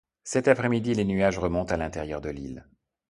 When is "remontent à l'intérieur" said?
1.37-2.21